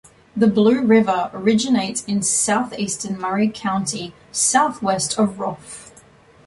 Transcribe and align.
The 0.35 0.47
Blue 0.47 0.81
River 0.81 1.29
originates 1.31 2.03
in 2.05 2.23
southeastern 2.23 3.19
Murray 3.21 3.49
County, 3.53 4.15
southwest 4.31 5.19
of 5.19 5.39
Roff. 5.39 5.91